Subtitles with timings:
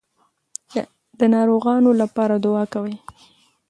[1.19, 2.95] د ناروغانو لپاره دعا کوئ.